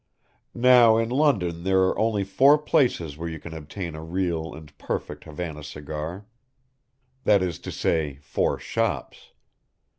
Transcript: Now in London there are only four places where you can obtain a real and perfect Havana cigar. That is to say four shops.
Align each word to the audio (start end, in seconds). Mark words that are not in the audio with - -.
Now 0.55 0.97
in 0.97 1.09
London 1.09 1.61
there 1.63 1.81
are 1.81 1.99
only 1.99 2.23
four 2.23 2.57
places 2.57 3.17
where 3.17 3.29
you 3.29 3.37
can 3.39 3.53
obtain 3.53 3.93
a 3.93 4.01
real 4.03 4.51
and 4.55 4.75
perfect 4.79 5.25
Havana 5.25 5.63
cigar. 5.63 6.25
That 7.23 7.43
is 7.43 7.59
to 7.59 7.71
say 7.71 8.17
four 8.23 8.57
shops. 8.57 9.29